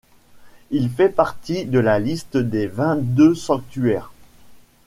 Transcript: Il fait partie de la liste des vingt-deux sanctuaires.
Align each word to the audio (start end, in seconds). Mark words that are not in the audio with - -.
Il 0.71 0.89
fait 0.89 1.09
partie 1.13 1.65
de 1.65 1.77
la 1.77 1.99
liste 1.99 2.35
des 2.35 2.65
vingt-deux 2.65 3.35
sanctuaires. 3.35 4.09